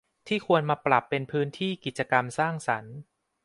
[0.27, 2.95] ที่ควรมาปรับเป็นพื้นที่กิจกรรมสร้างสรรค์